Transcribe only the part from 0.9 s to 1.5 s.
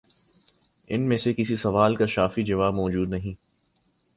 میں سے